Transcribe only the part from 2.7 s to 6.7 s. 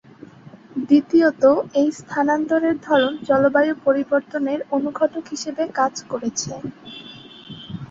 ধরন জলবায়ু পরিবর্তনের অনুঘটক হিসেবে কাজ করেছে।